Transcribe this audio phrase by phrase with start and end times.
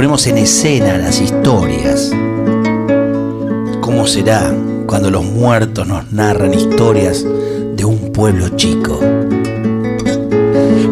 [0.00, 2.10] Ponemos en escena las historias
[3.82, 4.50] ¿Cómo será
[4.86, 8.98] cuando los muertos nos narran historias de un pueblo chico?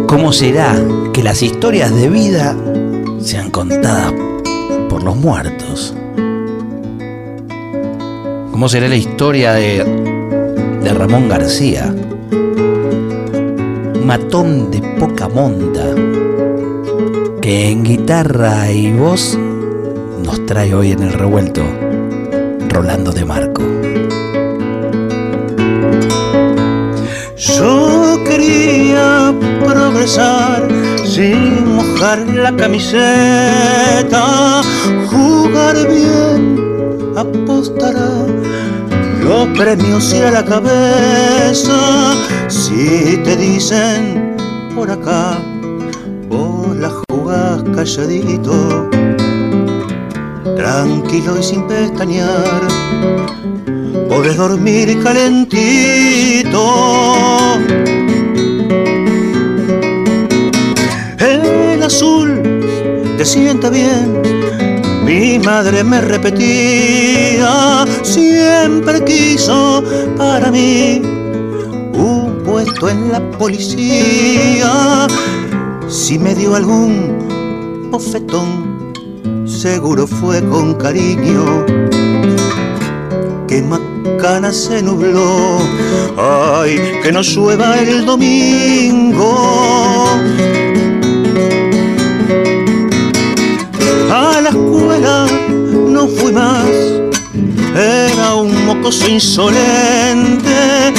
[0.07, 0.75] ¿Cómo será
[1.15, 2.55] que las historias de vida
[3.23, 4.13] sean contadas
[4.91, 5.95] por los muertos?
[8.51, 9.85] ¿Cómo será la historia de,
[10.83, 11.95] de Ramón García?
[14.05, 15.95] Matón de poca monta
[17.49, 19.39] en guitarra y voz
[20.23, 21.63] nos trae hoy en el revuelto
[22.69, 23.63] Rolando de Marco.
[27.37, 30.69] Yo quería progresar
[31.07, 34.13] sin mojar la camiseta,
[35.07, 36.59] jugar bien,
[37.17, 38.27] apostará
[39.25, 42.15] los premios y a la cabeza.
[42.49, 44.37] Si te dicen
[44.75, 45.39] por acá,
[47.75, 48.89] calladito
[50.59, 52.63] tranquilo y sin pestañear,
[54.09, 56.63] podés dormir calentito.
[61.19, 62.43] El azul
[63.17, 64.21] te sienta bien,
[65.05, 69.83] mi madre me repetía, siempre quiso
[70.17, 71.01] para mí
[71.95, 75.07] un puesto en la policía.
[75.89, 77.18] Si me dio algún
[77.91, 78.93] bofetón,
[79.47, 81.65] seguro fue con cariño
[83.49, 85.59] que Macana se nubló.
[86.17, 89.35] Ay, que no llueva el domingo.
[94.11, 95.27] A la escuela
[95.89, 96.69] no fui más,
[97.75, 100.93] era un mocoso insolente.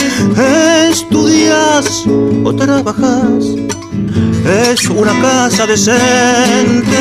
[0.89, 2.05] Estudias
[2.43, 3.45] o trabajas,
[4.49, 6.99] es una casa decente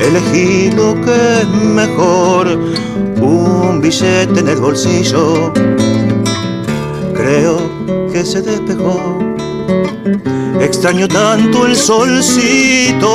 [0.00, 2.48] elegí lo que es mejor,
[3.20, 5.52] un billete en el bolsillo,
[7.14, 7.58] creo
[8.12, 9.18] que se despejó.
[10.60, 13.08] Extraño tanto el solcito.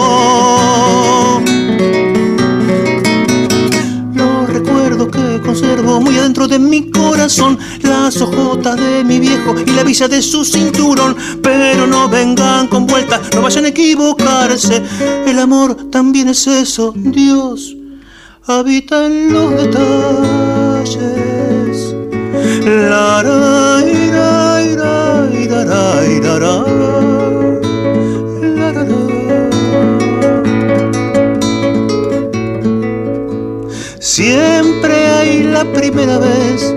[4.13, 7.57] Los recuerdos que conservo muy adentro de mi corazón,
[8.03, 11.15] las hojotas de mi viejo y la visa de su cinturón.
[11.41, 14.81] Pero no vengan con vueltas, no vayan a equivocarse.
[15.25, 17.75] El amor también es eso, Dios
[18.47, 20.95] habita en los detalles.
[22.65, 26.65] La, ra, ira, ira, ira, ira,
[33.99, 36.75] Siempre hay la primera vez,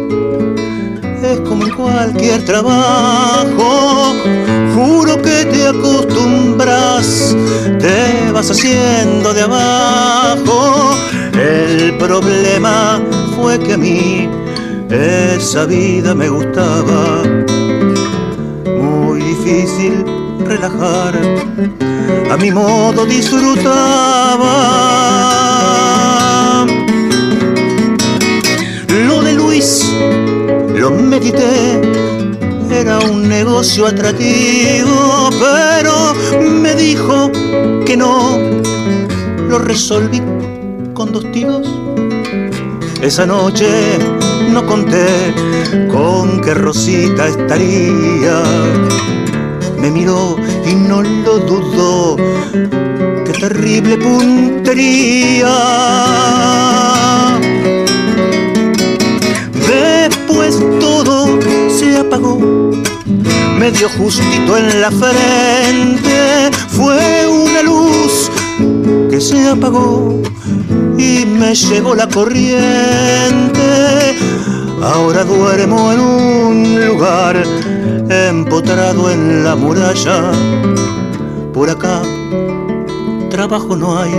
[1.76, 4.14] cualquier trabajo.
[4.74, 7.36] Juro que te acostumbras,
[7.78, 10.94] te vas haciendo de abajo.
[11.32, 13.00] El problema
[13.36, 14.28] fue que a mí
[14.90, 17.22] esa vida me gustaba.
[18.66, 20.04] Muy difícil
[20.46, 21.14] relajar,
[22.30, 24.93] a mi modo disfrutaba.
[32.70, 36.14] Era un negocio atractivo, pero
[36.60, 37.30] me dijo
[37.86, 38.38] que no,
[39.48, 40.20] lo resolví
[40.92, 41.66] con dos tiros.
[43.00, 43.68] Esa noche
[44.50, 45.06] no conté
[45.90, 48.42] con que Rosita estaría.
[49.78, 50.36] Me miró
[50.66, 52.16] y no lo dudó.
[53.24, 55.54] Qué terrible puntería.
[59.66, 60.83] Después.
[63.58, 66.50] Me dio justito en la frente.
[66.68, 68.30] Fue una luz
[69.10, 70.22] que se apagó
[70.98, 73.64] y me llevó la corriente.
[74.82, 77.42] Ahora duermo en un lugar
[78.08, 80.32] empotrado en la muralla.
[81.52, 82.02] Por acá
[83.34, 84.12] trabajo no hay,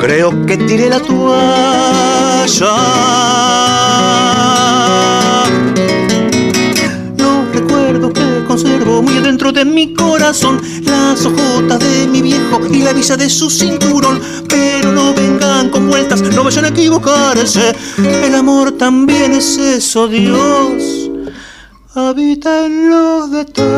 [0.00, 2.74] creo que tiré la toalla.
[9.30, 14.20] Adentro de mi corazón, las ojotas de mi viejo y la visa de su cinturón.
[14.48, 17.72] Pero no vengan con vueltas, no vayan a equivocarse.
[17.96, 21.12] El amor también es eso, Dios.
[21.94, 23.70] Habita en los detalles.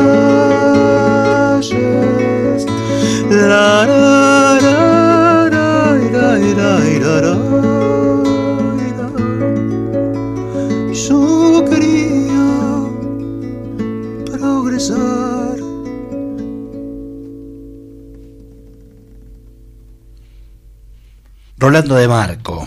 [21.63, 22.67] Rolando de Marco,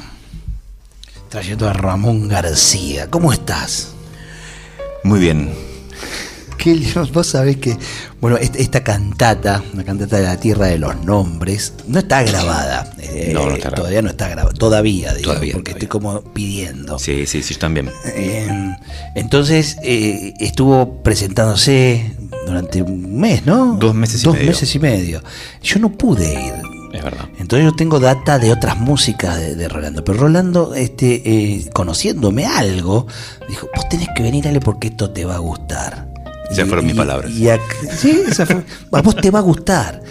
[1.28, 3.10] trayendo a Ramón García.
[3.10, 3.90] ¿Cómo estás?
[5.04, 5.54] Muy bien.
[6.58, 7.06] Qué lindo.
[7.12, 7.78] Vos sabés que,
[8.22, 12.90] bueno, est- esta cantata, la cantata de la Tierra de los Nombres, no está grabada.
[13.00, 13.76] Eh, No, no está grabada.
[13.76, 14.54] Todavía no está grabada.
[14.58, 15.86] Todavía, digo, Todavía, porque todavía.
[15.86, 16.98] estoy como pidiendo.
[16.98, 17.92] Sí, sí, sí, yo también.
[18.06, 18.48] Eh,
[19.16, 22.16] entonces, eh, estuvo presentándose
[22.48, 23.76] durante un mes, ¿no?
[23.78, 24.48] Dos meses y Dos medio.
[24.48, 25.22] meses y medio.
[25.62, 26.54] Yo no pude ir.
[26.96, 27.26] Es verdad.
[27.38, 30.04] Entonces yo tengo data de otras músicas de, de Rolando.
[30.04, 33.08] Pero Rolando, este, eh, conociéndome algo,
[33.50, 36.08] dijo, vos tenés que venir, Ale, porque esto te va a gustar.
[36.50, 37.32] Esas fueron mis palabras.
[37.32, 37.48] y
[37.98, 40.02] sí, esa fue- a vos te va a gustar.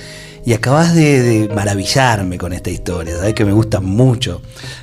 [0.46, 3.16] Y acabas de, de maravillarme con esta historia.
[3.16, 4.42] Sabés que me gustan mucho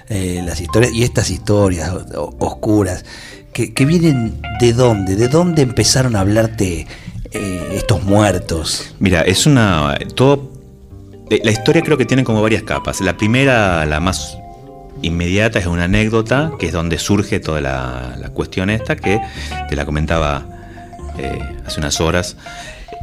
[0.10, 1.92] eh, las historias y estas historias
[2.40, 3.06] oscuras.
[3.54, 5.16] Que, que vienen de dónde?
[5.16, 6.88] ¿De dónde empezaron a hablarte
[7.32, 8.96] eh, estos muertos?
[9.00, 9.98] Mira, es una.
[10.16, 10.51] Todo.
[11.44, 13.02] La historia creo que tiene como varias capas.
[13.02, 14.38] La primera, la más
[15.02, 19.20] inmediata, es una anécdota, que es donde surge toda la, la cuestión esta, que
[19.70, 20.46] te la comentaba
[21.18, 22.38] eh, hace unas horas.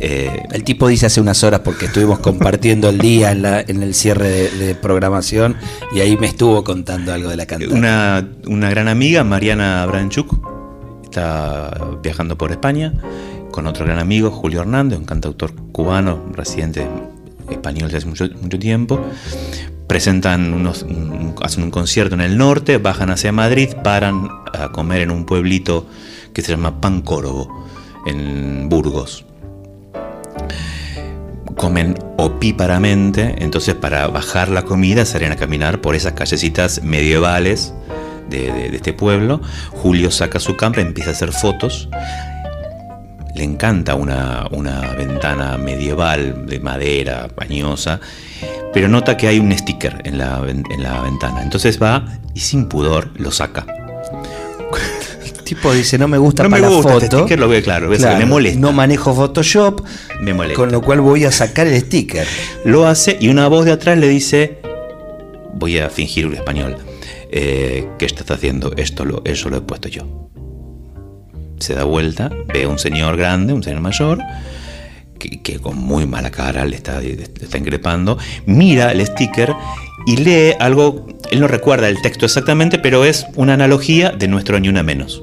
[0.01, 3.83] Eh, El tipo dice hace unas horas porque estuvimos compartiendo el día en, la- en
[3.83, 5.57] el cierre de, de programación
[5.93, 7.75] y ahí me estuvo contando algo de la cantante.
[7.75, 10.39] Una, una gran amiga, Mariana Branchuk,
[11.03, 12.93] está viajando por España
[13.51, 16.87] con otro gran amigo, Julio Hernández, un cantautor cubano, residente
[17.51, 19.01] español desde hace mucho, tiempo.
[19.87, 25.01] Presentan unos, un- hacen un concierto en el norte, bajan hacia Madrid, paran a comer
[25.03, 25.87] en un pueblito
[26.35, 27.67] que se llama Pancórdobo,
[28.07, 29.25] en Burgos
[31.57, 37.75] comen opíparamente, entonces para bajar la comida salen a caminar por esas callecitas medievales
[38.31, 39.41] de, de- de este pueblo.
[39.71, 41.89] Julio saca su cámara, empieza a hacer fotos.
[43.35, 48.01] Le encanta una, una ventana medieval de madera, pañosa,
[48.73, 51.43] pero nota que hay un sticker en la, en la ventana.
[51.43, 52.05] Entonces va
[52.35, 53.65] y sin pudor lo saca.
[55.25, 57.19] El tipo dice, no me gusta No me para gusta la este foto.
[57.21, 58.61] sticker, lo veo claro, que me molesta.
[58.61, 59.83] No manejo Photoshop,
[60.21, 60.57] Me molesta.
[60.57, 62.27] con lo cual voy a sacar el sticker.
[62.65, 64.59] Lo hace y una voz de atrás le dice,
[65.55, 66.77] voy a fingir un español,
[67.31, 68.73] eh, ¿qué estás haciendo?
[68.77, 70.28] Esto lo, eso lo he puesto yo.
[71.59, 74.19] Se da vuelta, ve a un señor grande, un señor mayor,
[75.19, 79.55] que, que con muy mala cara le está, le está increpando, mira el sticker
[80.07, 84.59] y lee algo, él no recuerda el texto exactamente, pero es una analogía de nuestro
[84.61, 85.23] ni una menos.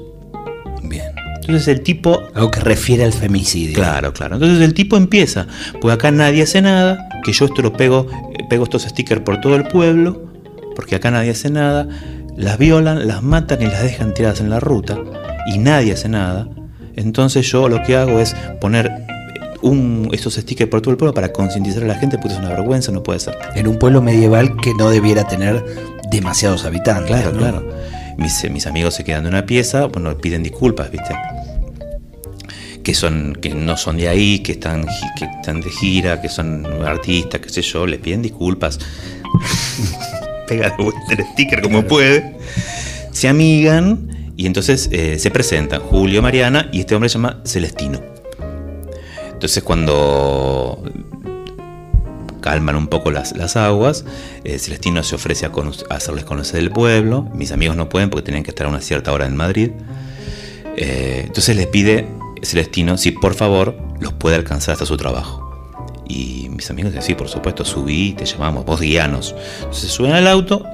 [0.82, 1.12] Bien.
[1.40, 3.74] Entonces el tipo Algo que refiere al femicidio.
[3.74, 4.34] Claro, claro.
[4.34, 5.46] Entonces el tipo empieza,
[5.80, 8.06] pues acá nadie hace nada, que yo esto lo pego,
[8.48, 10.30] pego estos stickers por todo el pueblo,
[10.74, 11.88] porque acá nadie hace nada,
[12.36, 14.98] las violan, las matan y las dejan tiradas en la ruta,
[15.46, 16.48] y nadie hace nada.
[16.96, 18.90] Entonces yo lo que hago es poner
[19.62, 22.50] un, estos stickers por todo el pueblo para concientizar a la gente, porque es una
[22.50, 23.36] vergüenza, no puede ser.
[23.54, 25.64] En un pueblo medieval que no debiera tener
[26.10, 27.08] demasiados habitantes.
[27.08, 27.38] Claro, ¿no?
[27.38, 27.68] claro.
[28.16, 31.14] Mis, eh, mis amigos se quedan de una pieza, bueno, piden disculpas, ¿viste?
[32.82, 34.86] Que, son, que no son de ahí, que están,
[35.18, 38.78] que están de gira, que son artistas, qué sé yo, le piden disculpas.
[40.48, 42.36] Pega de vuelta el sticker como puede.
[43.10, 48.00] Se amigan y entonces eh, se presentan Julio, Mariana y este hombre se llama Celestino.
[49.32, 50.82] Entonces cuando
[52.46, 54.04] calman un poco las, las aguas.
[54.44, 55.50] Eh, Celestino se ofrece a,
[55.90, 57.28] hacerles conocer el pueblo.
[57.34, 59.72] Mis amigos no pueden porque tenían que estar a una cierta hora en Madrid.
[60.76, 62.06] Eh, entonces les pide
[62.42, 65.42] Celestino si por favor los puede alcanzar hasta su trabajo.
[66.08, 69.34] Y mis amigos dicen, sí, por supuesto, subí, te llamamos, vos guianos.
[69.58, 70.64] Entonces suben al auto,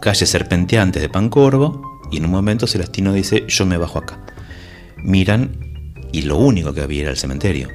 [0.00, 4.24] calle serpenteantes de Pancorvo, y en un momento Celestino dice, yo me bajo acá.
[4.96, 5.58] Miran
[6.12, 7.68] y lo único que había era el cementerio.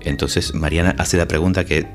[0.00, 1.86] Entonces Mariana hace la pregunta que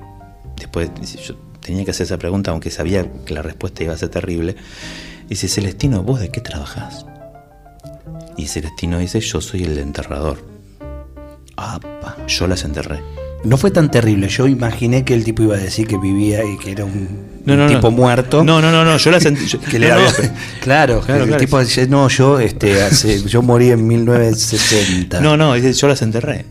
[0.58, 3.98] después dice, yo tenía que hacer esa pregunta aunque sabía que la respuesta iba a
[3.98, 4.56] ser terrible.
[5.28, 7.06] Dice, Celestino, ¿vos de qué trabajás?
[8.36, 10.52] Y Celestino dice, yo soy el enterrador.
[12.28, 13.02] Yo las enterré.
[13.44, 14.28] No fue tan terrible.
[14.30, 17.08] Yo imaginé que el tipo iba a decir que vivía y que era un,
[17.46, 17.74] No, un no, no.
[17.76, 18.44] tipo muerto.
[18.44, 19.12] No, no, no, no, yo.
[19.70, 20.12] Que le había-
[20.62, 21.38] Claro, Claro, el claro.
[21.40, 25.22] tipo dice, no, yo, este, hace, yo morí en 1960.
[25.22, 26.46] No, no, yo las enterré.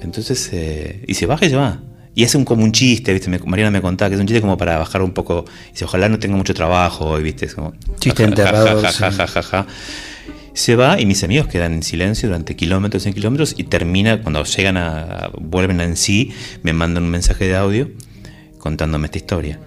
[0.00, 1.80] Entonces, eh, y se baja y se va.
[2.14, 3.28] Y hace un, como un chiste, ¿viste?
[3.28, 5.44] Me- Mariana me contaba que es un chiste como para bajar un poco.
[5.72, 7.46] Dice, ojalá no tenga mucho trabajo hoy, ¿viste?
[7.46, 7.72] Es como.
[7.98, 9.66] Chiste ja, ja, ja,
[10.54, 14.44] Se va y mis amigos quedan en silencio durante kilómetros y kilómetros y termina, cuando
[14.44, 15.30] llegan a.
[15.38, 16.32] vuelven en sí,
[16.62, 17.90] me mandan un mensaje de audio
[18.58, 19.58] contándome esta historia.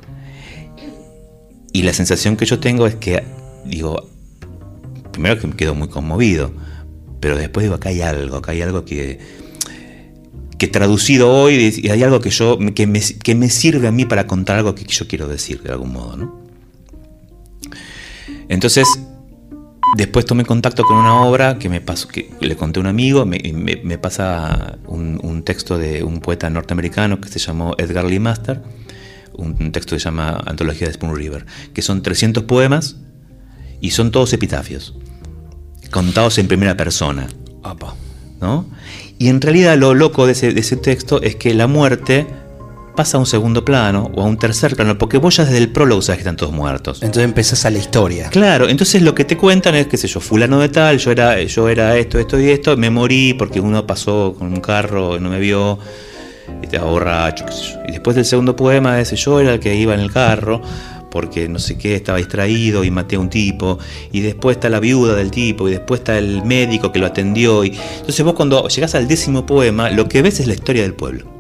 [1.74, 3.22] Y la sensación que yo tengo es que,
[3.66, 4.10] digo,
[5.12, 6.54] primero que me quedo muy conmovido,
[7.20, 9.20] pero después digo, acá hay algo, acá hay algo que,
[10.58, 14.26] que traducido hoy, hay algo que yo, que me, que me sirve a mí para
[14.26, 16.48] contar algo que yo quiero decir de algún modo, ¿no?
[18.50, 18.88] Entonces,
[19.98, 23.26] después tomé contacto con una obra que me pasó, que le conté a un amigo,
[23.26, 28.06] me, me- me pasa un, un texto de un poeta norteamericano que se llamó Edgar
[28.06, 28.62] Lee Master,
[29.36, 32.98] un, un texto que se llama Antología de Spoon River, que son 300 poemas
[33.82, 34.96] y son todos epitafios,
[35.92, 37.28] contados en primera persona.
[38.40, 38.66] ¿no?
[39.20, 42.28] Y en realidad lo loco de ese, de ese texto es que la muerte
[42.98, 45.70] pasa a un segundo plano o a un tercer plano, porque vos ya desde el
[45.70, 47.02] prólogo sabes que están todos muertos.
[47.04, 48.30] Entonces empezás a la historia.
[48.30, 51.42] Claro, entonces lo que te cuentan es, qué sé yo, fulano de tal, yo era,
[51.42, 55.20] yo era esto, esto y esto, me morí porque uno pasó con un carro y
[55.22, 55.78] no me vio,
[56.62, 57.80] y estaba borracho, qué sé yo.
[57.88, 60.62] Y después del segundo poema es, yo era el que iba en el carro,
[61.12, 63.78] porque no sé qué, estaba distraído y maté a un tipo,
[64.12, 67.64] y después está la viuda del tipo, y después está el médico que lo atendió.
[67.64, 67.78] Y...
[68.00, 71.37] Entonces vos cuando llegás al décimo poema, lo que ves es la historia del pueblo.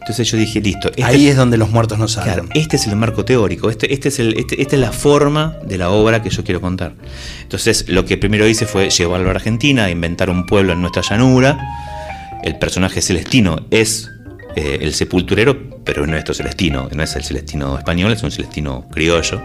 [0.00, 2.32] Entonces yo dije, listo, este Ahí es donde los muertos no salen.
[2.34, 5.56] Claro, este es el marco teórico, este, este es el, este- esta es la forma
[5.64, 6.94] de la obra que yo quiero contar.
[7.42, 11.58] Entonces, lo que primero hice fue llevarlo a Argentina, inventar un pueblo en nuestra llanura.
[12.42, 14.08] El personaje celestino es
[14.56, 18.30] eh, el sepulturero, pero no es nuestro celestino, no es el celestino español, es un
[18.30, 19.40] celestino criollo.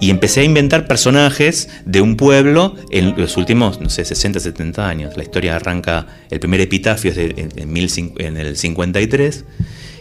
[0.00, 4.86] Y empecé a inventar personajes de un pueblo en los últimos, no sé, 60, 70
[4.88, 5.16] años.
[5.16, 9.44] La historia arranca, el primer epitafio es de- en, en mil cin- en el 53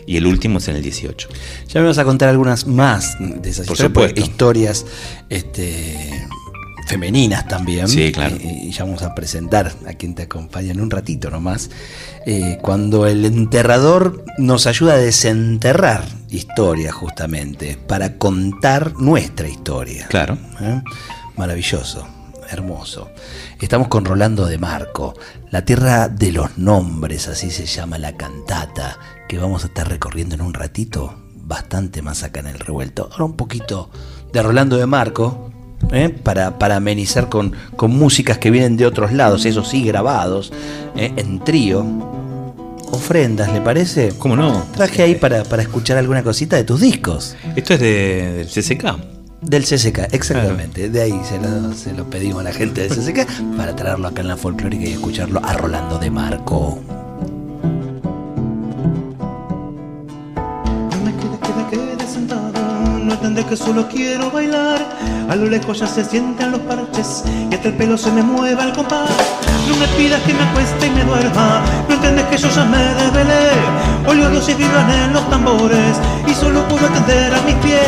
[0.06, 1.30] y el último es en el 18.
[1.70, 3.78] Ya me vas a contar algunas más de esas Por
[4.18, 4.86] historias,
[5.30, 5.96] este,
[6.88, 7.88] femeninas también.
[7.88, 8.36] Sí, claro.
[8.36, 11.70] Y, y ya vamos a presentar a quien te acompaña en un ratito nomás.
[12.26, 16.04] Eh, cuando el enterrador nos ayuda a desenterrar
[16.34, 20.08] historias justamente, para contar nuestra historia.
[20.08, 20.38] Claro.
[20.60, 20.82] ¿Eh?
[21.38, 22.08] Maravilloso,
[22.50, 23.10] hermoso.
[23.62, 25.14] Estamos con Rolando de Marco,
[25.52, 28.98] La Tierra de los Nombres, así se llama la cantata,
[29.28, 33.10] que vamos a estar recorriendo en un ratito, bastante más acá en el revuelto.
[33.12, 33.90] Ahora un poquito
[34.32, 35.52] de Rolando de Marco,
[35.92, 36.10] ¿eh?
[36.10, 40.52] para, para amenizar con, con músicas que vienen de otros lados, eso sí, grabados,
[40.96, 41.14] ¿eh?
[41.16, 42.23] en trío.
[42.94, 44.14] Ofrendas, ¿le parece?
[44.20, 44.68] ¿Cómo no?
[44.76, 47.36] Traje ahí para, para escuchar alguna cosita de tus discos.
[47.56, 48.86] Esto es de, del CCK.
[49.42, 50.90] Del CCK, exactamente.
[50.90, 54.22] De ahí se lo, se lo pedimos a la gente del CCK para traerlo acá
[54.22, 57.03] en la folclórica y escucharlo a Rolando de Marco.
[63.24, 64.80] No entendés que solo quiero bailar.
[65.30, 68.64] A lo lejos ya se sienten los parches y hasta el pelo se me mueva
[68.64, 69.10] al compás.
[69.66, 71.62] No me pidas que me acueste y me duerma.
[71.88, 73.52] No entendés que yo ya me desvelé.
[74.10, 75.96] Hoy los dioses vibran en los tambores
[76.28, 77.88] y solo puedo atender a mis pies.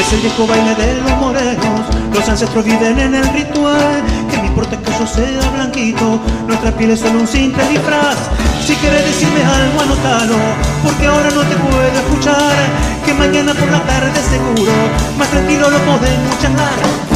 [0.00, 1.80] Es el viejo baile de los morenos,
[2.12, 4.15] los ancestros viven en el ritual.
[4.96, 8.16] Que me importa que yo sea blanquito, nuestra piel es solo un simple disfraz.
[8.64, 10.36] Si quieres decirme algo, anótalo,
[10.82, 12.54] porque ahora no te puedo escuchar.
[13.04, 14.72] Que mañana por la tarde seguro,
[15.18, 17.15] más tranquilo lo podemos charlar.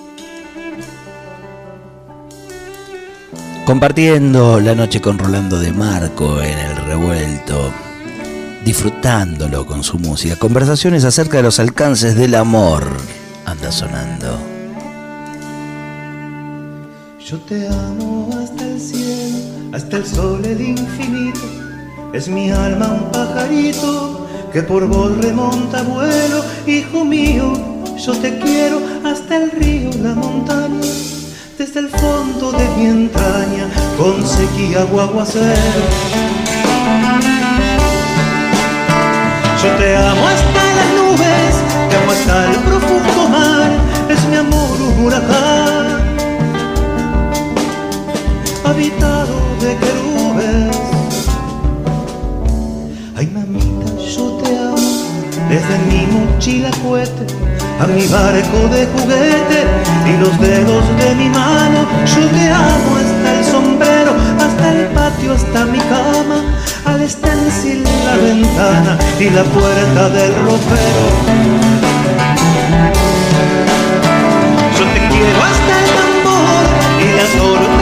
[3.71, 7.71] Compartiendo la noche con Rolando de Marco en el revuelto,
[8.65, 12.83] disfrutándolo con su música, conversaciones acerca de los alcances del amor.
[13.45, 14.37] Anda sonando.
[17.25, 19.37] Yo te amo hasta el cielo,
[19.71, 21.39] hasta el sol, el infinito.
[22.11, 26.43] Es mi alma un pajarito que por vos remonta vuelo.
[26.67, 27.53] Hijo mío,
[27.97, 31.10] yo te quiero hasta el río, la montaña.
[31.61, 35.83] Desde el fondo de mi entraña, con sequía o aguacero.
[39.61, 41.53] Yo te amo hasta las nubes,
[41.87, 43.69] te amo hasta el profundo mar.
[44.09, 45.85] Es mi amor un huracán
[48.65, 50.77] habitado de querubes.
[53.15, 54.77] Ay, mamita, yo te amo
[55.47, 57.50] desde mi mochila cohete
[57.81, 59.65] a mi barco de juguete
[60.05, 61.87] y los dedos de mi mano.
[62.05, 66.43] Yo te amo hasta el sombrero, hasta el patio, hasta mi cama,
[66.85, 71.05] al stencil, la ventana y la puerta del ropero.
[74.77, 76.63] Yo te quiero hasta el tambor
[77.01, 77.80] y la torta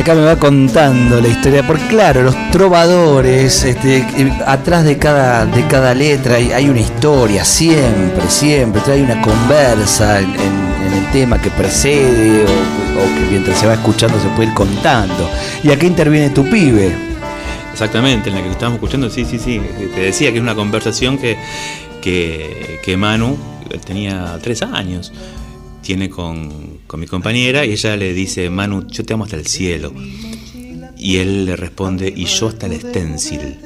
[0.00, 5.44] acá me va contando la historia, porque claro, los trovadores, este, eh, atrás de cada,
[5.46, 11.50] de cada letra hay, una historia, siempre, siempre, hay una conversa en, el tema que
[11.50, 15.30] precede o, que mientras se va escuchando se puede ir contando.
[15.62, 16.92] Y acá interviene tu pibe.
[17.72, 19.60] Exactamente, en la que estábamos escuchando, sí, sí, sí.
[19.94, 21.36] Te decía que es una conversación que,
[22.00, 23.38] que, que Manu
[23.84, 25.12] tenía tres años.
[25.90, 29.48] Tiene con, con mi compañera y ella le dice, Manu, yo te amo hasta el
[29.48, 29.92] cielo.
[30.96, 33.58] Y él le responde, y yo hasta el stencil.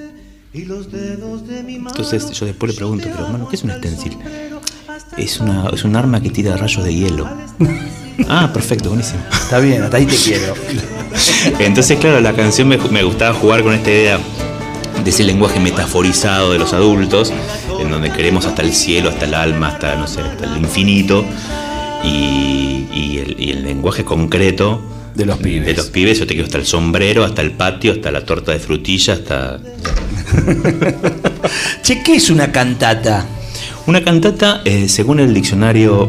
[0.55, 4.17] Entonces yo después le pregunto, pero Manu, ¿qué es un stencil?
[5.19, 7.29] Es, una, es un arma que tira rayos de hielo.
[8.31, 9.21] ah, perfecto, buenísimo.
[9.31, 10.55] Está bien, hasta ahí te quiero.
[11.59, 14.19] Entonces, claro, la canción me, me gustaba jugar con esta idea
[15.05, 17.35] de ese lenguaje metaforizado de los adultos,
[17.79, 21.27] en donde queremos hasta el cielo, hasta el alma, hasta, no sé, hasta el infinito,
[22.05, 24.83] y, y el, y el lenguaje concreto
[25.15, 25.67] De los pibes.
[25.67, 28.53] De los pibes, yo te quiero hasta el sombrero, hasta el patio, hasta la torta
[28.53, 29.61] de frutilla, hasta...
[31.83, 33.27] Che, ¿qué es una cantata?
[33.87, 36.09] Una cantata, eh, según el diccionario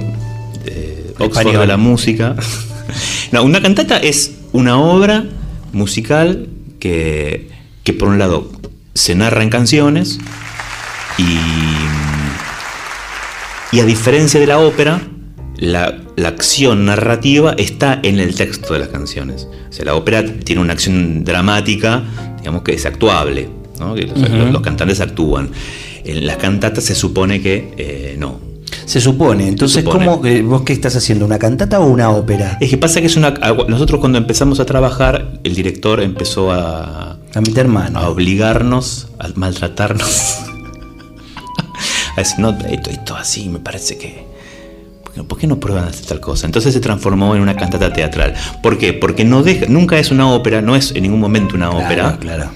[0.64, 2.36] de Oxford de la música,
[3.32, 5.26] no, una cantata es una obra
[5.74, 6.48] musical
[6.80, 7.50] que,
[7.84, 8.50] que por un lado
[8.94, 10.20] se narra en canciones
[11.18, 11.38] y,
[13.76, 15.02] y a diferencia de la ópera,
[15.58, 19.48] la, la acción narrativa está en el texto de las canciones.
[19.70, 22.04] O sea, la ópera tiene una acción dramática,
[22.40, 23.96] digamos que es actuable, ¿no?
[23.96, 25.50] los, los- los cantantes actúan.
[26.04, 28.40] En las cantatas se supone que eh, no.
[28.86, 29.48] Se supone.
[29.48, 30.06] Entonces, supone.
[30.06, 31.26] ¿cómo, eh, ¿vos qué estás haciendo?
[31.26, 32.58] ¿Una cantata o una ópera?
[32.62, 33.32] Es que pasa que es una.
[33.68, 37.98] Nosotros cuando empezamos a trabajar, el director empezó a, A meter mano.
[38.00, 40.36] a obligarnos, a maltratarnos.
[42.16, 44.26] a decir, no, esto, esto así, me parece que.
[45.16, 46.46] ¿Por qué no- ¿Por qué no prueban hacer tal cosa?
[46.46, 48.34] Entonces se transformó en una cantata teatral.
[48.62, 48.94] ¿Por qué?
[48.94, 52.18] Porque no deja, nunca es una ópera, no es en ningún momento una Claro, ópera,
[52.20, 52.50] Claro.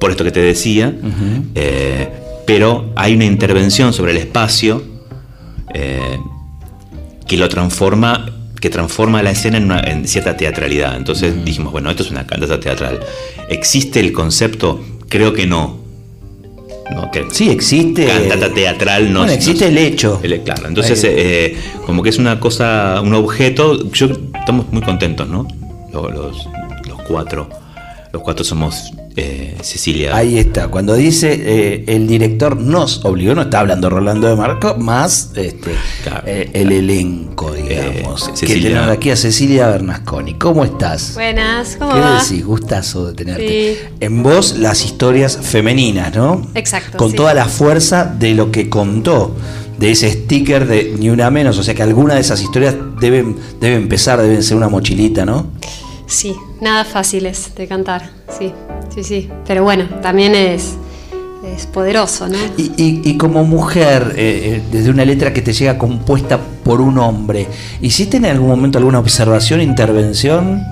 [0.00, 0.94] por esto que te decía,
[1.54, 2.08] eh,
[2.46, 4.82] pero hay una intervención sobre el espacio
[5.74, 6.18] eh,
[7.26, 8.24] que lo transforma,
[8.60, 10.96] que transforma la escena en, una- en cierta teatralidad.
[10.96, 13.00] Entonces dijimos, bueno, esto es una cantata teatral.
[13.50, 14.82] ¿Existe el concepto?
[15.08, 15.77] Creo que no.
[16.94, 18.06] No, Sí, existe.
[18.06, 20.20] Cantata teatral no Bueno, no- existe el hecho.
[20.22, 25.28] el- claro, entonces eh, como que es una cosa, un objeto, yo estamos muy contentos,
[25.28, 25.46] ¿no?
[25.92, 26.48] Los, los-
[26.86, 27.48] los cuatro,
[28.12, 30.16] los cuatro somos eh, Cecilia.
[30.16, 30.68] Ahí está.
[30.68, 35.74] Cuando dice eh, el director nos obligó, no está hablando Rolando de Marco, más este,
[36.04, 38.28] Claro, eh, el elenco, digamos.
[38.28, 40.34] Eh, que tenemos aquí a Cecilia Bernasconi.
[40.34, 41.14] ¿Cómo estás?
[41.14, 42.22] Buenas, ¿cómo ¿Qué va?
[42.22, 42.44] decís?
[42.44, 43.74] Gustazo de tenerte.
[43.74, 43.94] Sí.
[44.00, 46.46] En vos las historias femeninas, ¿no?
[46.54, 47.16] Exacto, Con sí.
[47.16, 49.34] toda la fuerza de lo que contó,
[49.78, 51.58] de ese sticker de ni una menos.
[51.58, 55.48] O sea que alguna de esas historias deben, deben empezar, deben ser una mochilita, ¿no?
[56.08, 58.52] Sí, nada fáciles de cantar, sí,
[58.94, 59.28] sí, sí.
[59.46, 60.74] Pero bueno, también es,
[61.54, 62.38] es poderoso, ¿no?
[62.56, 66.80] Y, y- y como mujer, eh, eh, desde una letra que te llega compuesta por
[66.80, 67.46] un hombre,
[67.82, 70.62] ¿hiciste en algún momento alguna observación, intervención?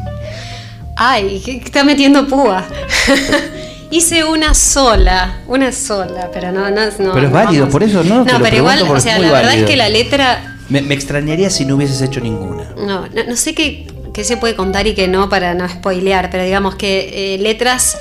[0.96, 2.64] Ay, que está metiendo púa.
[3.90, 7.72] Hice una sola, una sola, pero no, no, no Pero es válido, vamos.
[7.72, 8.24] por eso, ¿no?
[8.24, 10.94] Te No, lo pero igual, o sea, la verdad es que la letra, Me, me
[10.94, 12.70] extrañaría si no hubieses hecho ninguna.
[12.78, 16.30] no, no, no sé qué, qué se puede contar y qué no para no spoilear,
[16.30, 17.98] pero digamos que eh, letras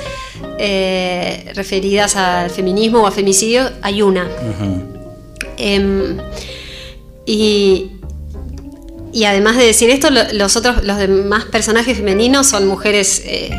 [0.57, 4.25] eh, referidas al feminismo o a femicidio hay una.
[5.57, 6.17] Em,
[7.25, 7.91] y,
[9.11, 13.51] y además de decir esto, lo- los otros, los demás personajes femeninos son mujeres, eh,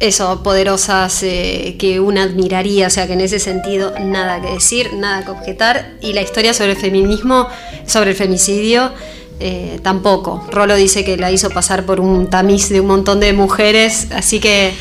[0.00, 4.92] eso, poderosas, eh, que una admiraría, o sea que en ese sentido nada que decir,
[4.94, 5.94] nada que objetar.
[6.00, 7.48] Y la historia sobre el feminismo,
[7.86, 8.92] sobre el femicidio,
[9.40, 10.44] eh, tampoco.
[10.50, 14.40] Rolo dice que la hizo pasar por un tamiz de un montón de mujeres, así
[14.40, 14.72] que...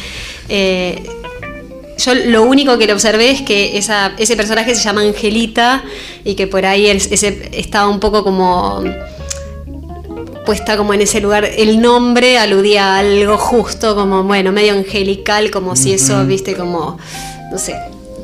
[0.49, 1.03] eh,
[1.95, 5.83] yo lo único que le observé es que esa, ese personaje se llama Angelita
[6.25, 8.83] y que por ahí es- ese, estaba un poco como
[10.43, 11.45] puesta como en ese lugar.
[11.45, 16.97] El nombre aludía a algo justo, como bueno, medio angelical, como si eso, viste, como,
[17.51, 17.75] no sé.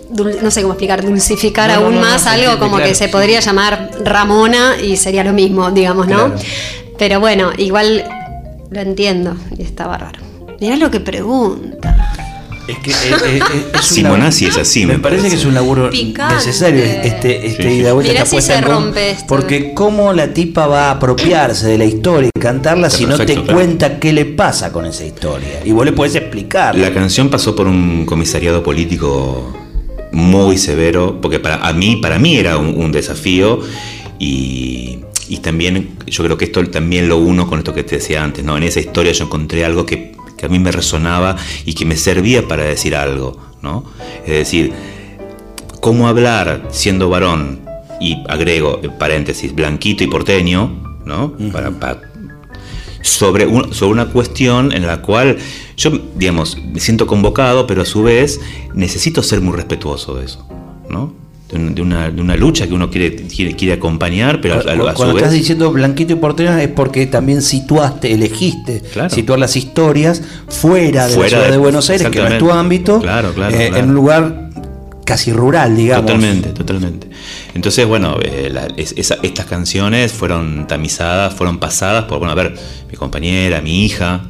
[0.10, 2.89] Dul- no sé cómo explicar, dulcificar No, aún no, no, más algo entiende, como claro,
[2.89, 3.12] que se sí.
[3.12, 6.28] podría llamar Ramona y sería lo mismo, digamos, ¿no?
[6.28, 6.36] Claro.
[6.98, 8.04] Pero bueno, igual
[8.69, 10.19] lo entiendo y está bárbaro.
[10.60, 11.95] Mirá lo que pregunta.
[12.67, 12.93] Es que eh,
[13.26, 15.36] eh, eh, es un Simonazzi laburo- es así, Me me parece parece.
[15.38, 16.36] que es un laburo Picante.
[16.36, 17.67] necesario este, este Sí, sí.
[17.80, 19.26] ida vuelta, Mirá esta si puesta se en común, rompe esto.
[19.28, 23.17] Porque cómo la tipa va a apropiarse de la historia y cantarla Está si no
[23.17, 23.54] te claro.
[23.54, 25.62] cuenta qué le pasa con esa historia.
[25.65, 26.76] Y vos le podés explicar.
[26.78, 29.52] La canción pasó por un comisariado político
[30.12, 33.60] muy severo, porque para a mí, para mí era un, un desafío
[34.17, 38.24] y, y también yo creo que esto también lo uno con esto que te decía
[38.24, 38.58] antes, ¿no?
[38.58, 41.95] En esa historia yo encontré algo que, que a mí me resonaba y que me
[41.95, 43.86] servía para decir algo, ¿no?
[44.26, 44.74] Es decir,
[45.80, 47.62] cómo hablar siendo varón
[48.02, 51.34] y agrego en paréntesis blanquito y porteño, ¿no?
[51.52, 52.02] Para- para,
[53.01, 55.38] sobre, un- sobre una cuestión en la cual
[55.77, 58.39] yo, digamos, me siento convocado, pero a su vez
[58.73, 60.45] necesito ser muy respetuoso de eso,
[60.89, 61.13] ¿no?
[61.49, 64.57] De, un- de una, de una lucha que uno quiere, quiere, quiere acompañar, pero a,
[64.57, 65.23] a- a su Cuando vez...
[65.23, 69.09] estás diciendo blanquito y porteño es porque también situaste, elegiste Claro.
[69.09, 72.38] situar las historias fuera de Fuera la ciudad de, de- Buenos Aires, que no es
[72.38, 73.77] tu ámbito, Claro, claro, eh, claro.
[73.83, 74.49] en un lugar
[75.05, 76.05] casi rural, digamos.
[76.05, 77.07] Totalmente, totalmente.
[77.55, 82.35] Entonces, bueno, eh, la- es- esa- estas canciones fueron tamizadas, fueron pasadas por, bueno, a
[82.35, 82.55] ver,
[82.89, 84.21] mi compañera, mi hija.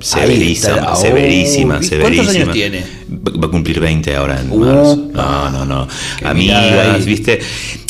[0.00, 2.02] Severísima, severísima, severísima.
[2.24, 2.84] ¿cuántos años tiene?
[3.10, 4.66] Va va a cumplir 20 ahora en Upa.
[4.66, 4.96] marzo.
[5.12, 5.88] No, no, no.
[6.24, 7.04] Amigas.
[7.04, 7.40] ¿viste?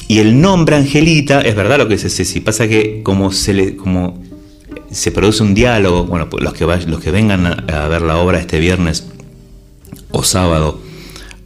[0.09, 3.77] Y el nombre Angelita, es verdad lo que dice Ceci, pasa que como se le,
[3.77, 4.23] como
[4.91, 8.01] se produce un diálogo, bueno, pues los que vay- los que vengan a, a ver
[8.01, 9.07] la obra este viernes
[10.11, 10.81] o sábado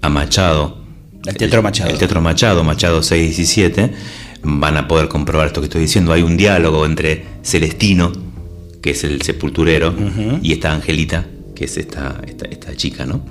[0.00, 0.78] a Machado,
[1.26, 1.90] El Teatro Machado.
[1.90, 3.92] el Teatro Machado, Machado 617,
[4.42, 6.12] van a poder comprobar esto que estoy diciendo.
[6.12, 8.12] Hay un diálogo entre Celestino,
[8.82, 9.94] que es el sepulturero,
[10.42, 13.24] y esta Angelita, que es esta, esta, esta chica, ¿no?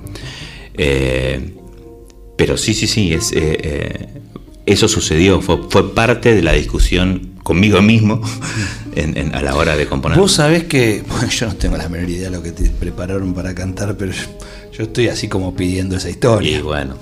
[0.74, 1.54] Eh,
[2.36, 4.08] pero sí, sí, sí, es, eh, eh,
[4.64, 8.22] eso sucedió, fue, fue parte de la discusión conmigo mismo
[8.96, 10.18] en- en- a la hora de componer.
[10.18, 13.34] Vos sabés que, bueno, yo no tengo la menor idea de lo que te prepararon
[13.34, 14.12] para cantar, pero
[14.72, 16.62] yo, estoy así como pidiendo esa Y historia.
[16.62, 16.96] bueno,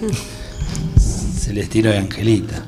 [1.38, 2.64] Celestino y Angelita.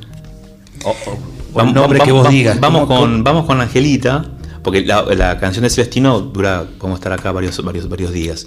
[0.85, 2.61] O, o- o el Vamos- nombre vamos- que vos vamos- digas.
[2.61, 4.25] Vamos ¿Cómo- con, vamos con Angelita,
[4.63, 8.47] porque la, la canción de Celestino dura, podemos estar acá varios, varios, varios días.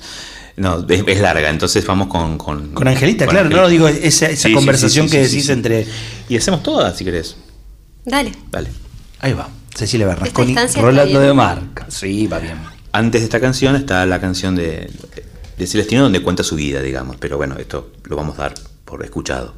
[0.58, 2.38] No, es, es larga, entonces vamos con.
[2.38, 3.62] Con, Con Angelita, con claro, Angelita.
[3.64, 5.52] no digo esa, esa Sí, sí, conversación sí, sí, que decís sí.
[5.54, 5.88] entre.
[6.28, 7.38] Y hacemos todas, si querés.
[8.06, 8.32] Dale.
[8.52, 8.70] Dale.
[9.22, 11.86] Ahí va, Cecilia instancia Rolando de Marca.
[11.90, 12.58] Sí, va bien.
[12.92, 14.90] Antes de esta canción está la canción de,
[15.58, 17.16] de Celestino donde cuenta su vida, digamos.
[17.18, 18.54] Pero bueno, esto lo vamos a dar
[18.90, 19.54] por escuchado.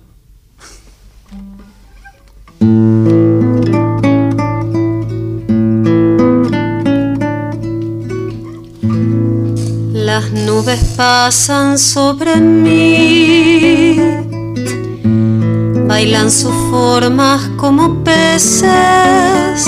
[9.93, 13.97] Las nubes pasan sobre mí,
[15.87, 19.65] bailan sus formas como peces.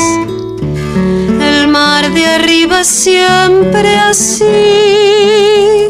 [0.96, 5.88] El mar de arriba siempre así,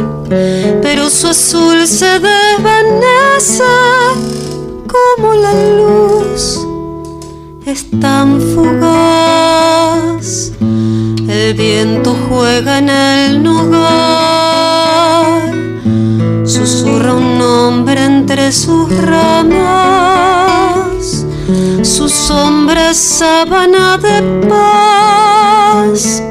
[0.81, 3.63] pero su azul se desvanece
[4.87, 6.59] como la luz.
[7.65, 10.51] Es tan fugaz.
[11.27, 13.81] El viento juega en el nogal,
[16.45, 20.42] susurra un nombre entre sus ramas,
[21.83, 26.23] su sombra es sábana de paz,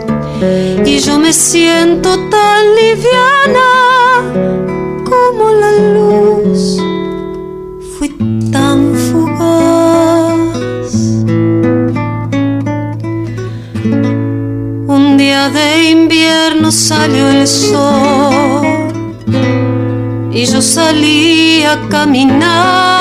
[0.85, 3.71] y yo me siento tan liviana
[5.05, 6.79] como la luz,
[7.99, 8.09] fui
[8.51, 9.33] tan fugaz.
[14.89, 18.91] Un día de invierno salió el sol
[20.33, 22.92] y yo salí a caminar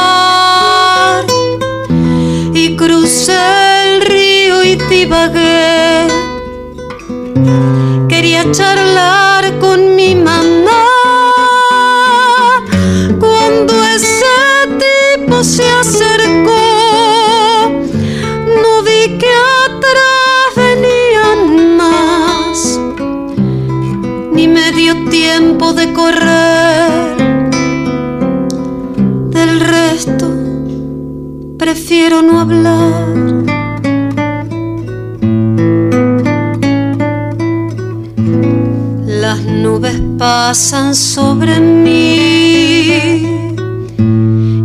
[40.51, 43.23] pasan sobre mí,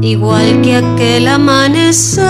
[0.02, 2.24] igual que aquel amanecer,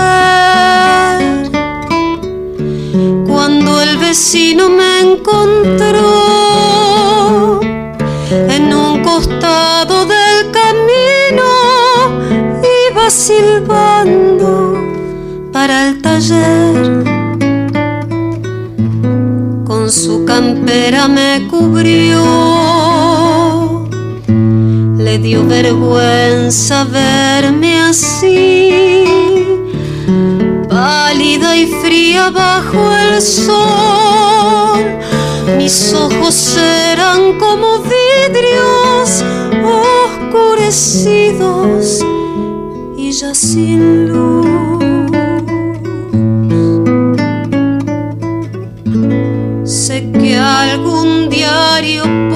[3.25, 6.11] cuando el vecino me encontró
[8.29, 11.49] en un costado del camino,
[12.91, 14.77] iba silbando
[15.51, 17.03] para el taller
[19.65, 22.86] con su campera me cubrió.
[25.27, 29.03] Dio vergüenza verme así,
[30.69, 34.85] pálida y fría bajo el sol.
[35.57, 39.21] Mis ojos eran como vidrios
[40.31, 42.05] oscurecidos
[42.97, 44.47] y ya sin luz.
[49.65, 52.26] Sé que algún diario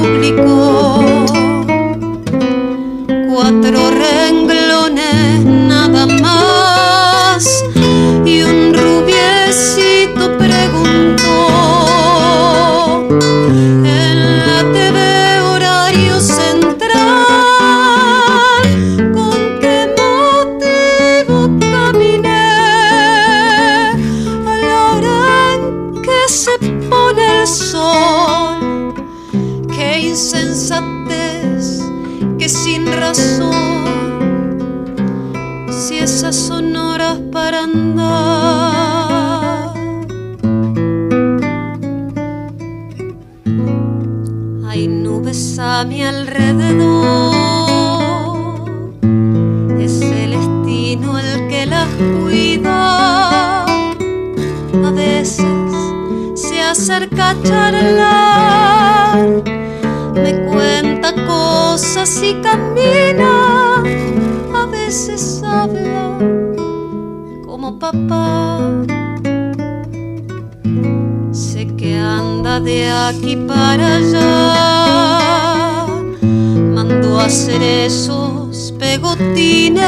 [32.51, 33.53] sin razón,
[35.69, 39.71] si esas son horas para andar.
[44.67, 47.35] Hay nubes a mi alrededor,
[49.79, 51.87] es el destino el que las
[52.19, 53.63] cuida.
[53.63, 55.45] A veces
[56.35, 58.20] se acerca a charlar,
[62.01, 63.83] y camina.
[64.55, 66.17] A veces habla
[67.45, 68.57] como papá.
[71.31, 75.85] Sé que anda de aquí para allá.
[76.73, 79.79] Mandó a hacer esos pegotines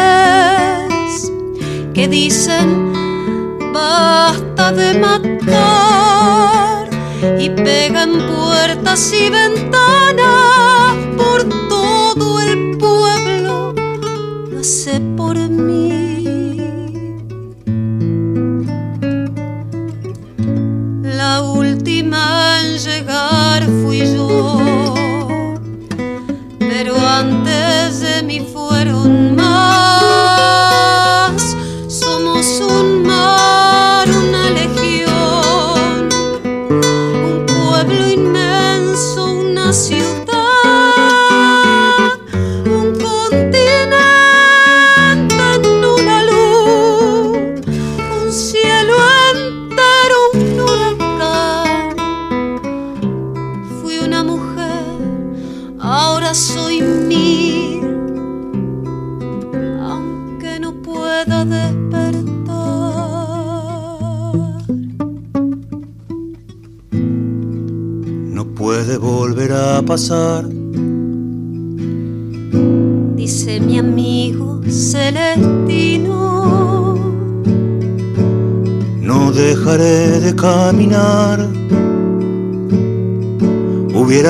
[1.95, 2.93] que dicen
[3.73, 5.29] basta de matar
[7.39, 10.82] y pegan puertas y ventanas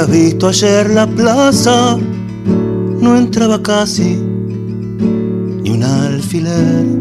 [0.04, 1.98] Hubieras visto ayer la plaza,
[3.00, 4.16] no entraba casi
[5.62, 6.92] ni un alfiler.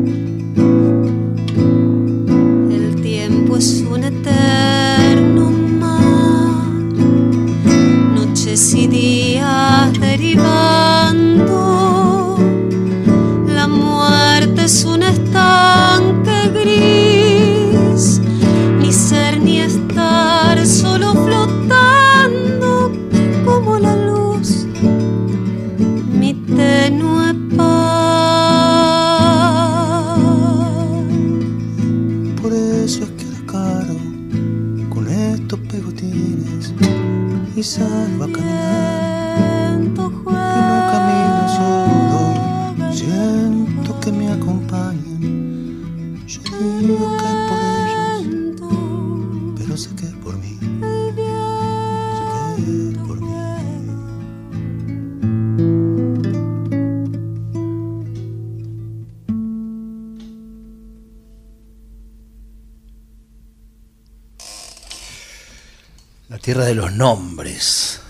[66.75, 68.01] Los nombres.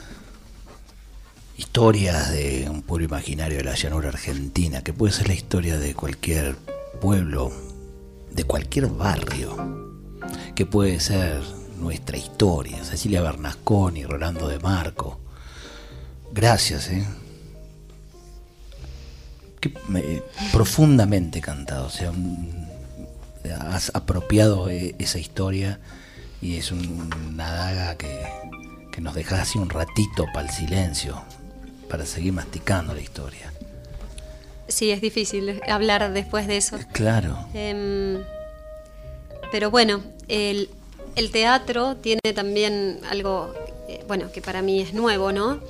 [1.56, 5.94] Historias de un pueblo imaginario de la llanura argentina, que puede ser la historia de
[5.94, 6.56] cualquier
[7.00, 7.52] pueblo,
[8.30, 10.00] de cualquier barrio,
[10.54, 11.40] que puede ser
[11.78, 12.82] nuestra historia.
[12.84, 15.20] Cecilia Bernasconi, Rolando de Marco.
[16.32, 17.06] Gracias, ¿eh?
[19.60, 20.22] Que me-
[20.52, 22.66] profundamente cantado, o sea, un-
[23.68, 25.80] has apropiado eh, esa historia
[26.42, 28.20] y es un- una daga que,
[28.92, 31.22] que nos deja así un ratito para el silencio,
[31.88, 33.50] para seguir masticando la historia.
[34.68, 36.78] Sí, es difícil hablar después de eso.
[36.92, 38.22] Claro, Em,
[39.50, 40.68] pero bueno, el,
[41.14, 43.54] el teatro tiene también algo,
[43.88, 45.60] eh, bueno, que para mí es nuevo, ¿no?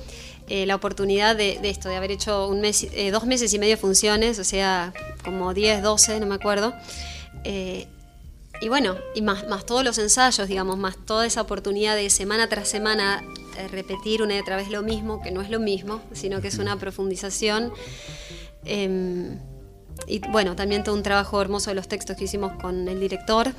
[0.49, 3.59] Eh, la oportunidad de, de esto, de haber hecho un mes, eh, dos meses y
[3.59, 6.73] medio de funciones, o sea, como 10, 12, no me acuerdo.
[8.61, 12.47] Y bueno, y más, más todos los ensayos, digamos, más toda esa oportunidad de semana
[12.47, 13.23] tras semana
[13.57, 16.47] eh, repetir una y otra vez lo mismo, que no es lo mismo, sino que
[16.47, 17.73] es una profundización.
[18.65, 19.39] Em,
[20.07, 23.51] y bueno, también todo un trabajo hermoso de los textos que hicimos con el director.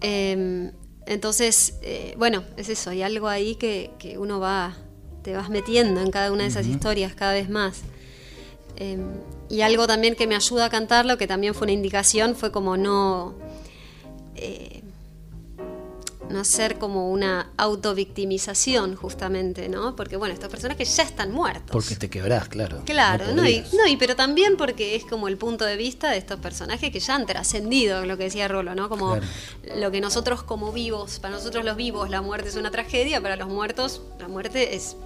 [0.00, 0.72] Em,
[1.06, 4.76] entonces, eh, bueno, es eso, hay algo ahí que, que uno va,
[5.22, 7.82] te vas metiendo en cada una de esas historias cada vez más.
[8.76, 9.04] Em,
[9.48, 12.76] y algo también que me ayuda a cantarlo, que también fue una indicación, fue como
[12.76, 13.34] no,
[14.36, 14.82] eh,
[16.28, 19.94] no hacer como una autovictimización justamente, ¿no?
[19.94, 21.70] Porque bueno, estos personajes ya están muertos.
[21.70, 22.82] porque te quebrás, claro.
[22.84, 26.16] Claro, no, y, no, y pero también porque es como el punto de vista de
[26.18, 28.88] estos personajes que ya han trascendido lo que decía Rolo, ¿no?
[28.88, 29.26] Como Claro.
[29.80, 33.36] lo que nosotros como vivos, para nosotros los vivos la muerte es una tragedia, para
[33.36, 34.96] los muertos la muerte es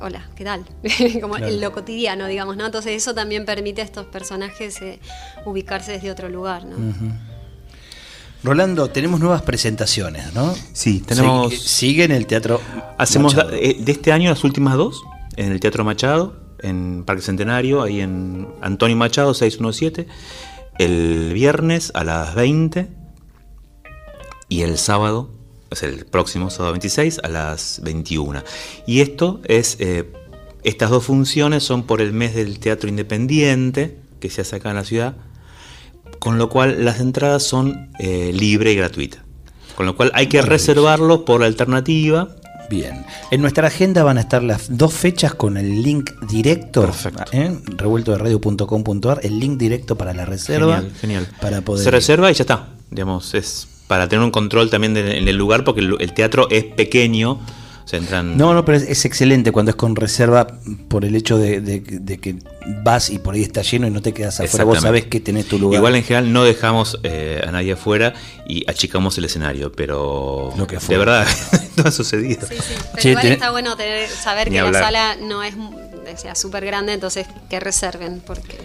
[0.00, 0.64] hola, ¿qué tal?
[1.22, 1.52] como Claro.
[1.52, 2.66] en lo cotidiano, digamos, ¿no?
[2.66, 4.98] Entonces eso también permite a estos personajes eh,
[5.44, 6.76] ubicarse desde otro lugar, ¿no?
[8.46, 10.54] Rolando, tenemos nuevas presentaciones, ¿no?
[10.72, 12.60] Sí, tenemos- Sig- sigue en el teatro.
[12.96, 13.54] Hacemos Machado.
[13.54, 15.02] eh, de este año las últimas dos,
[15.36, 20.06] en el Teatro Machado, en Parque Centenario, ahí en Antonio Machado 617,
[20.78, 22.88] el viernes a las 20
[24.48, 25.30] y el sábado,
[25.70, 28.42] es el próximo sábado 26 a las 21.
[28.86, 30.10] Y esto es, eh,
[30.62, 34.76] estas dos funciones son por el mes del teatro independiente que se hace acá en
[34.76, 35.16] la ciudad,
[36.18, 39.22] con lo cual las entradas son eh, libre y gratuita.
[39.76, 42.28] Con lo cual hay que reservarlos por alternativa.
[42.70, 43.04] Bien.
[43.30, 46.82] En nuestra agenda van a estar las dos fechas con el link directo.
[46.82, 47.24] Perfecto.
[47.32, 47.56] ¿eh?
[47.76, 50.76] Revuelto de radio.com.ar, el link directo para la reserva.
[50.78, 51.28] Genial, genial.
[51.40, 51.84] Para poder.
[51.84, 52.68] Se reserva y ya está.
[52.90, 56.48] Digamos, es para tener un control también de- en el lugar, porque el, el teatro
[56.50, 57.38] es pequeño.
[57.86, 58.36] Se entran.
[58.36, 60.46] No, no, pero es, es excelente cuando es con reserva
[60.88, 62.34] por el hecho de, de- de que
[62.82, 64.64] vas y por ahí está lleno y no te quedas afuera.
[64.64, 65.78] Vos sabés que tenés tu lugar.
[65.78, 68.12] Igual en general no dejamos eh, a nadie afuera
[68.48, 70.96] y achicamos el escenario, pero Lo que fue.
[70.96, 71.26] de verdad
[71.76, 72.46] no ha sucedido.
[72.48, 72.74] Sí, sí.
[72.90, 76.16] Pero Che, igual tenés- está bueno tener, saber Ni que la sala no es o
[76.18, 78.58] sea, súper grande, entonces que reserven, porque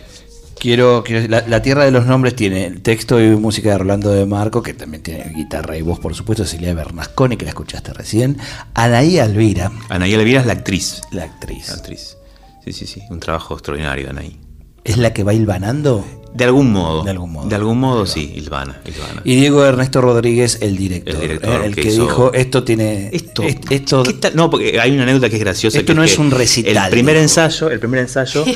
[0.61, 4.11] Quiero, quiero- la, la Tierra de los Nombres tiene el texto y música de Rolando
[4.11, 7.91] de Marco, que también tiene guitarra y voz, por supuesto, Cecilia Bernasconi, que la escuchaste
[7.93, 8.37] recién,
[8.75, 11.01] Anaí Alvira, Anaí Elvira es la actriz.
[11.09, 11.67] la actriz.
[11.69, 12.15] La actriz.
[12.63, 13.01] Sí, sí, sí.
[13.09, 14.39] Un trabajo extraordinario, Anaí.
[14.83, 16.05] ¿Es la que va hilvanando?
[16.33, 17.03] De algún modo.
[17.03, 17.49] De algún modo.
[17.49, 18.79] De algún modo, sí, Ilvana.
[18.85, 19.21] Ilvana.
[19.25, 21.65] Y Diego Ernesto Rodríguez, el director, El director ¿eh?
[21.65, 23.09] el que hizo- dijo, esto tiene...
[23.11, 24.35] Esto, est- esto ¿qué tal?
[24.35, 25.77] No, porque hay una anécdota que es graciosa.
[25.79, 27.23] Esto que no es que un recital, El primer dijo.
[27.23, 28.45] ensayo, el primer ensayo.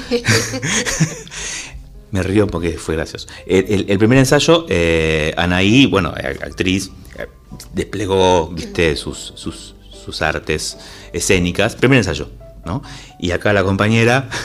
[2.16, 3.28] me río porque fue gracioso.
[3.46, 7.28] El, primer ensayo, eh, Anaí, bueno, eh, actriz, eh,
[7.74, 10.78] desplegó, viste, sus, sus, artes
[11.12, 11.76] escénicas.
[11.76, 12.30] Primer ensayo,
[12.66, 12.82] ¿no?
[13.20, 14.30] Y acá la compañera.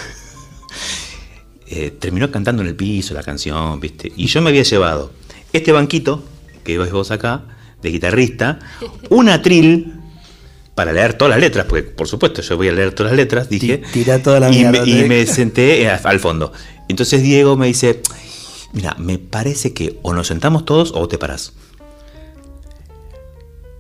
[2.00, 4.11] terminó cantando en el piso la canción, ¿viste?
[4.16, 5.12] Y yo me había llevado
[5.52, 6.24] este banquito,
[6.64, 7.44] que ves vos acá,
[7.81, 8.58] de guitarrista,
[9.08, 10.00] un atril
[10.81, 13.50] para leer todas las letras, porque por supuesto yo voy a leer todas las letras,
[13.50, 13.76] dije.
[13.78, 16.54] Ti- tira toda la y, me, y me senté eh, al fondo.
[16.88, 18.00] Entonces Diego me dice,
[18.72, 21.52] mira, me parece que o nos sentamos todos o te parás.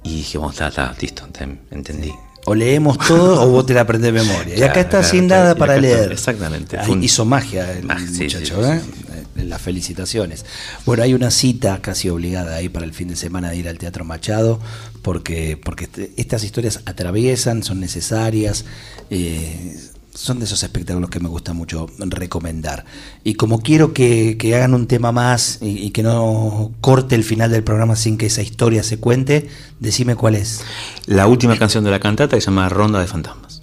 [0.02, 1.26] Y dije, bueno, está, está, listo,
[1.70, 2.12] entendí.
[2.44, 4.58] O leemos todo o vos te la aprendés de memoria.
[4.58, 6.12] y acá está claro, sin nada para está, leer.
[6.12, 6.78] exactamente.
[6.78, 8.80] Ahí hizo magia el Ah, muchacho, sí, sí, ¿eh?
[8.80, 9.09] Eh,
[9.44, 10.44] Las felicitaciones.
[10.86, 13.78] Bueno, hay una cita casi obligada ahí para el fin de semana de ir al
[13.78, 14.60] Teatro Machado,
[15.02, 18.64] porque, porque este- estas historias atraviesan, son necesarias,
[19.10, 19.78] eh,
[20.12, 22.84] son de esos espectáculos que me gusta mucho recomendar.
[23.24, 27.22] Y como quiero que, que hagan un tema más y, y que no corte el
[27.24, 30.62] final del programa sin que esa historia se cuente, decime cuál es.
[31.06, 33.62] La última canción de la cantata que se llama Ronda de Fantasmas.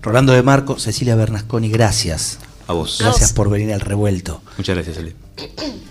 [0.00, 2.38] Rolando de Marco, Cecilia Bernasconi, gracias.
[2.68, 2.98] A vos.
[3.00, 4.42] Gracias por venir al revuelto.
[4.56, 5.16] Muchas gracias, Ale.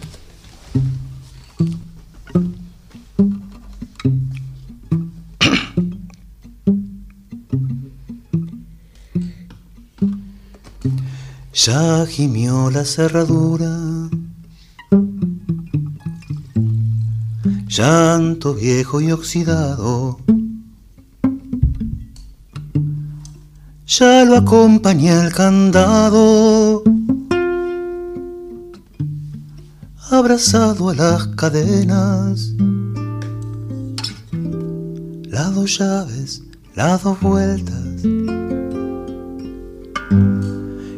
[11.53, 14.09] Ya gimió la cerradura,
[17.67, 20.19] llanto viejo y oxidado.
[23.87, 26.56] Ya lo acompaña el candado.
[30.09, 32.53] Abrazado a las cadenas.
[35.29, 36.41] Las dos llaves,
[36.75, 38.03] las dos vueltas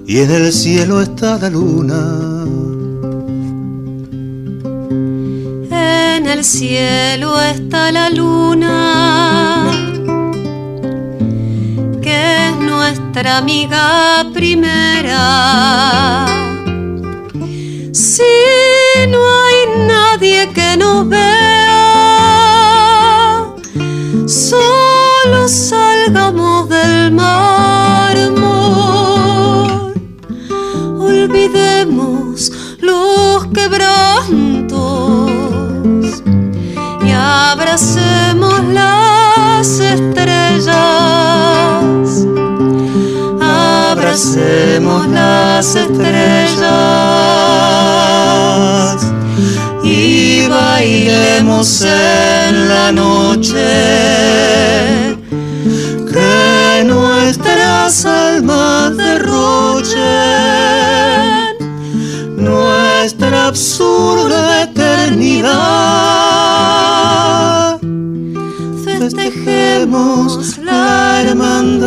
[0.09, 2.43] y en el cielo está la luna.
[5.69, 9.69] En el cielo está la luna,
[12.01, 16.25] que es nuestra amiga primera.
[19.07, 22.15] No hay nadie que nos vea,
[24.27, 27.49] solo salgamos del mar
[31.29, 35.31] olvidemos los quebrantos
[37.05, 40.67] y abracemos las estrellas.
[43.41, 47.58] Abracemos las estrellas
[49.83, 53.57] y bailemos en la noche
[56.11, 59.99] que nuestras almas derrochen
[62.37, 65.49] nuestra absurda eternidad.
[68.83, 71.78] Festejemos la hermandad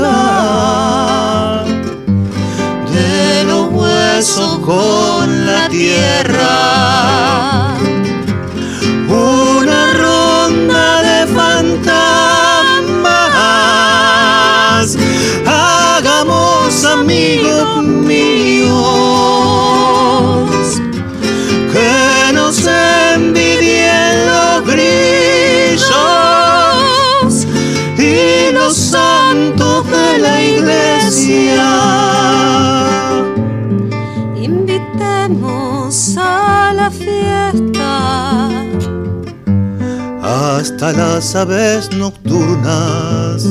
[40.82, 43.46] hasta las aves nocturnas.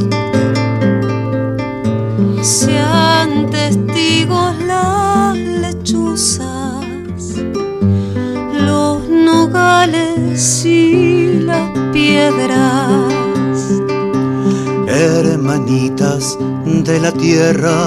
[2.42, 6.84] Sean testigos las lechuzas,
[8.66, 13.64] los nogales y las piedras,
[14.88, 17.78] hermanitas de la tierra.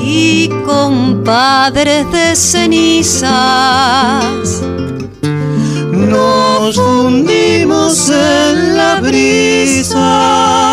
[0.00, 3.30] Y compadres de cenizas,
[6.10, 10.69] nos fundimos en la brisa,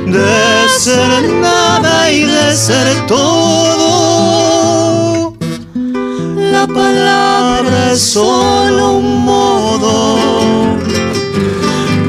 [0.06, 3.78] de ser nada y de ser todo.
[6.36, 10.18] La palabra es solo un modo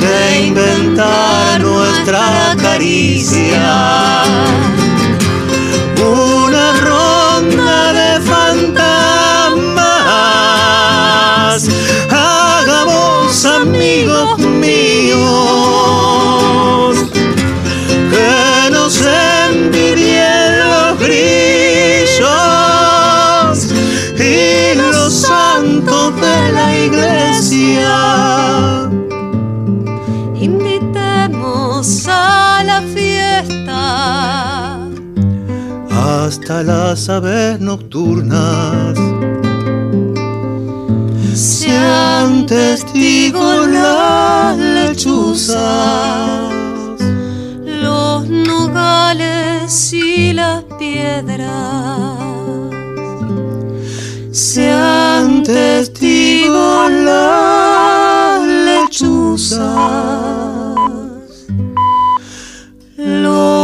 [0.00, 4.24] de inventar nuestra caricia
[36.34, 38.98] hasta las aves nocturnas.
[41.32, 45.60] Sean testigos las lechuzas,
[47.64, 52.18] los nogales y las piedras.
[54.32, 59.84] Sean testigos las lechuzas
[62.96, 63.63] los